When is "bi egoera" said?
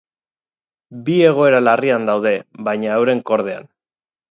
1.09-1.59